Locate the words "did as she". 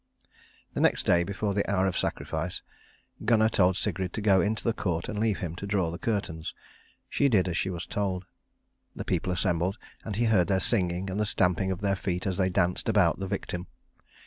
7.29-7.69